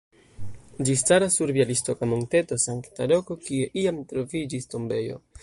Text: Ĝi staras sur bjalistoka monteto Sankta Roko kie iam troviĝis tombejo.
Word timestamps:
Ĝi 0.87 0.95
staras 1.01 1.37
sur 1.41 1.53
bjalistoka 1.57 2.09
monteto 2.15 2.59
Sankta 2.65 3.09
Roko 3.13 3.39
kie 3.45 3.71
iam 3.85 4.03
troviĝis 4.15 4.69
tombejo. 4.75 5.25